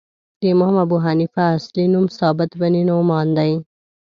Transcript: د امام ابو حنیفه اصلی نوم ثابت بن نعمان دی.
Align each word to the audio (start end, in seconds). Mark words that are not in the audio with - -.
د 0.39 0.41
امام 0.53 0.75
ابو 0.85 0.97
حنیفه 1.05 1.41
اصلی 1.55 1.85
نوم 1.93 2.05
ثابت 2.19 2.49
بن 2.59 2.73
نعمان 2.89 3.27
دی. 3.37 3.51